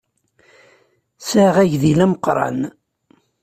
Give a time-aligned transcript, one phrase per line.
[1.21, 2.59] Ssɛiɣ agdil ameqran.